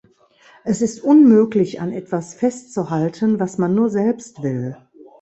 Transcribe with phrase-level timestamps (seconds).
[0.63, 4.75] Es ist unmöglich, an etwas festzuhalten, was man nur selbst will.